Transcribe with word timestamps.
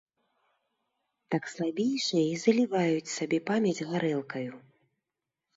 Так 1.35 1.43
слабейшыя 1.53 2.23
і 2.29 2.35
заліваюць 2.45 3.13
сабе 3.17 3.39
памяць 3.51 3.85
гарэлкаю. 3.91 4.53